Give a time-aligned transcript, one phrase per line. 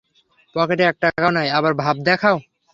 [0.55, 2.37] পকেটে এক টাকাও নাই, আবার ভাব দেখাও।